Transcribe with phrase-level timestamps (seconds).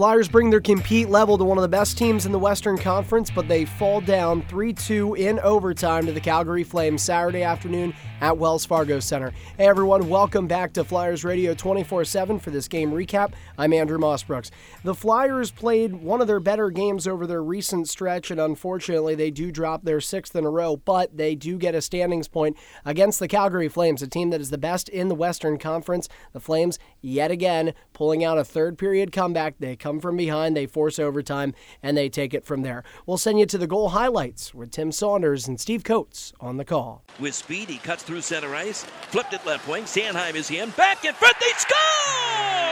[0.00, 3.30] Flyers bring their compete level to one of the best teams in the Western Conference,
[3.30, 7.92] but they fall down 3 2 in overtime to the Calgary Flames Saturday afternoon
[8.22, 9.30] at Wells Fargo Center.
[9.58, 13.34] Hey everyone, welcome back to Flyers Radio 24 7 for this game recap.
[13.58, 14.50] I'm Andrew Mossbrooks.
[14.84, 19.30] The Flyers played one of their better games over their recent stretch, and unfortunately, they
[19.30, 22.56] do drop their sixth in a row, but they do get a standings point
[22.86, 26.08] against the Calgary Flames, a team that is the best in the Western Conference.
[26.32, 29.56] The Flames, yet again, pulling out a third period comeback.
[29.58, 32.84] They come from behind, they force overtime, and they take it from there.
[33.06, 36.64] We'll send you to the goal highlights with Tim Saunders and Steve Coates on the
[36.64, 37.02] call.
[37.18, 39.84] With speed, he cuts through center ice, flipped it left wing.
[39.84, 42.70] Sanheim is in, back in front, they score!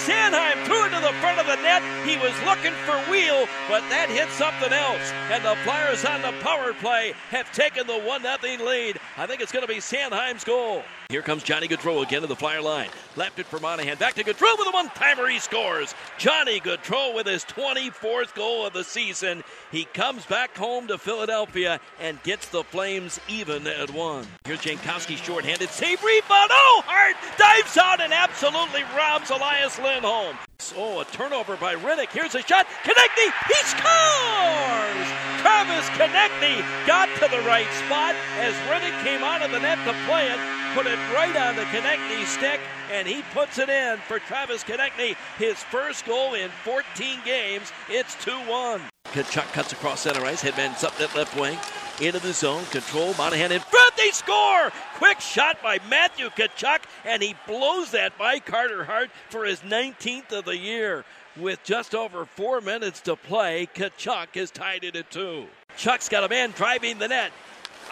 [0.00, 1.82] Sanheim threw it to the front of the net.
[2.08, 5.12] He was looking for Weal, but that hit something else.
[5.30, 8.98] And the Flyers on the power play have taken the 1 0 lead.
[9.18, 10.82] I think it's going to be Sanheim's goal.
[11.10, 12.88] Here comes Johnny Gaudreau again to the Flyer line.
[13.16, 13.98] Left it for Monahan.
[13.98, 15.26] Back to Gaudreau with a one-timer.
[15.26, 15.92] He scores.
[16.18, 19.42] Johnny Gaudreau with his 24th goal of the season.
[19.72, 24.24] He comes back home to Philadelphia and gets the Flames even at one.
[24.44, 25.70] Here's Jankowski short-handed.
[25.70, 26.50] Save rebound.
[26.52, 30.36] Oh, Hart dives out and absolutely robs Elias Lindholm.
[30.76, 32.12] Oh, a turnover by Rittich.
[32.12, 32.68] Here's a shot.
[32.84, 33.32] Konecny.
[33.48, 35.06] He scores!
[35.42, 39.92] Travis Konecny got to the right spot as Rittich came out of the net to
[40.06, 42.60] play it put it right on the Konecny stick,
[42.92, 47.72] and he puts it in for Travis Konecny, his first goal in 14 games.
[47.88, 48.80] It's 2-1.
[49.06, 51.58] Tkachuk cuts across center ice, headman's up that left wing,
[52.00, 54.70] into the zone, control, Monahan in front, they score!
[54.94, 60.32] Quick shot by Matthew Tkachuk, and he blows that by Carter Hart for his 19th
[60.32, 61.04] of the year.
[61.36, 65.46] With just over four minutes to play, Tkachuk is tied it at two.
[65.76, 67.32] Chuck's got a man driving the net.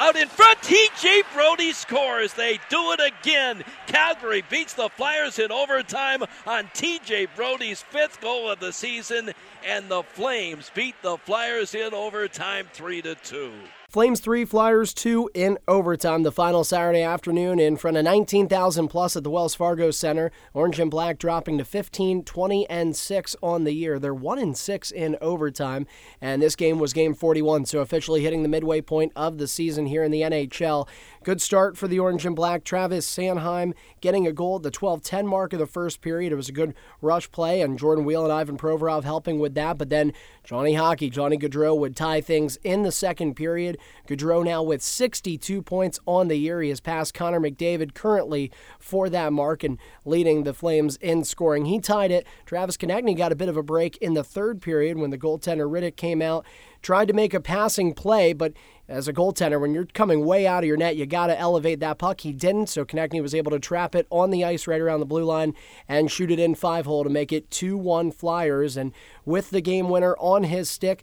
[0.01, 2.33] Out in front, TJ Brodie scores.
[2.33, 3.65] They do it again.
[3.89, 9.33] Calgary beats the Flyers in overtime on TJ Brodie's fifth goal of the season,
[9.67, 13.53] and the Flames beat the Flyers in overtime 3 to 2.
[13.91, 16.23] Flames 3, Flyers 2 in overtime.
[16.23, 20.31] The final Saturday afternoon in front of 19,000 plus at the Wells Fargo Center.
[20.53, 23.99] Orange and Black dropping to 15, 20, and 6 on the year.
[23.99, 25.87] They're 1 and 6 in overtime,
[26.21, 29.87] and this game was game 41, so officially hitting the midway point of the season
[29.87, 30.87] here in the NHL.
[31.25, 32.65] Good start for the Orange and Black.
[32.65, 33.73] Travis Sanheim
[34.03, 36.31] getting a goal at the 12 10 mark of the first period.
[36.31, 39.79] It was a good rush play, and Jordan Weal and Ivan Provorov helping with that.
[39.79, 40.13] But then
[40.45, 43.78] Johnny Hockey, Johnny Gaudreau would tie things in the second period.
[44.07, 46.63] Gaudreau now with 62 points on the year.
[46.63, 51.67] He has passed Connor McDavid currently for that mark and leading the Flames in scoring.
[51.67, 52.27] He tied it.
[52.47, 55.71] Travis Konecny got a bit of a break in the third period when the goaltender
[55.71, 56.45] Rittich came out
[56.83, 58.53] tried to make a passing play, but
[58.89, 61.81] as a goaltender, when you're coming way out of your net, you got to elevate
[61.81, 62.21] that puck.
[62.21, 65.07] He didn't, so Konecny was able to trap it on the ice right around the
[65.07, 65.55] blue line
[65.89, 68.77] and shoot it in five hole to make it 2 1 Flyers.
[68.77, 68.93] And
[69.25, 71.03] with the game winner on his stick,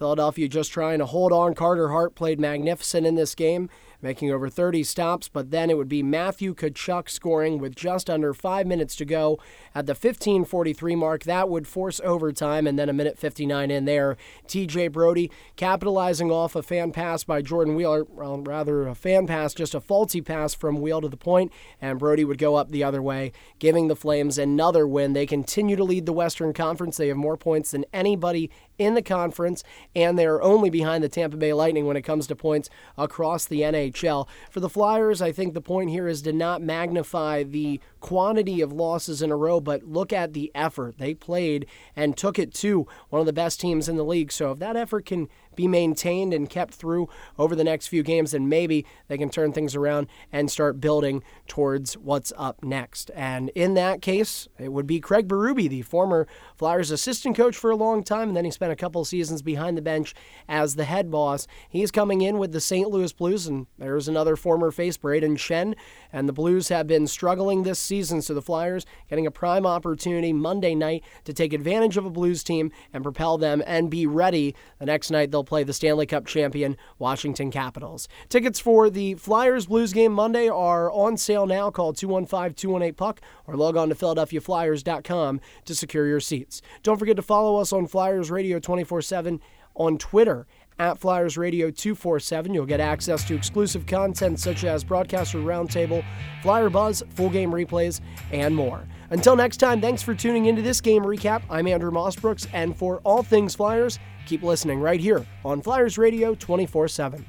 [0.00, 1.54] Philadelphia just trying to hold on.
[1.54, 3.68] Carter Hart played magnificent in this game
[4.02, 8.32] making over 30 stops, but then it would be Matthew Tkachuk scoring with just under
[8.32, 9.38] five minutes to go
[9.74, 11.24] at the 15:43 mark.
[11.24, 14.16] That would force overtime, and then a minute 59 in there.
[14.46, 14.88] T.J.
[14.88, 19.74] Brodie capitalizing off a fan pass by Jordan Wheeler, well, rather a fan pass, just
[19.74, 23.02] a faulty pass from Weal to the point, and Brodie would go up the other
[23.02, 25.12] way, giving the Flames another win.
[25.12, 26.96] They continue to lead the Western Conference.
[26.96, 29.62] They have more points than anybody in the conference,
[29.94, 33.60] and they're only behind the Tampa Bay Lightning when it comes to points across the
[33.60, 34.26] NHL.
[34.50, 38.72] For the Flyers, I think the point here is to not magnify the quantity of
[38.72, 40.96] losses in a row, but look at the effort.
[40.96, 44.32] They played and took it to one of the best teams in the league.
[44.32, 48.32] So if that effort can be maintained and kept through over the next few games,
[48.32, 53.10] then maybe they can turn things around and start building towards what's up next.
[53.14, 57.70] And in that case, it would be Craig Berube, the former Flyers assistant coach for
[57.70, 60.14] a long time, and then he spent a couple seasons behind the bench
[60.48, 61.46] as the head boss.
[61.68, 62.88] He's coming in with the St.
[62.88, 65.74] Louis Blues, and there's another former face, Brayden Schenn,
[66.12, 70.32] and the Blues have been struggling this season, so the Flyers getting a prime opportunity
[70.32, 74.54] Monday night to take advantage of a Blues team and propel them and be ready
[74.78, 78.08] the next night they'll play the Stanley Cup champion Washington Capitals.
[78.28, 81.70] Tickets for the Flyers Blues game Monday are on sale now.
[81.70, 86.60] Call 215 218 Puck or log on to PhiladelphiaFlyers.com to secure your seats.
[86.82, 89.40] Don't forget to follow us on Flyers Radio 24 7
[89.74, 90.46] on Twitter
[90.80, 92.54] at Flyers Radio 247.
[92.54, 96.02] You'll get access to exclusive content such as Broadcaster Roundtable,
[96.42, 98.00] Flyer Buzz, full game replays,
[98.32, 98.82] and more.
[99.10, 101.42] Until next time, thanks for tuning into this game recap.
[101.50, 106.34] I'm Andrew Mossbrooks, and for all things Flyers, keep listening right here on Flyers Radio
[106.34, 107.26] 24 7.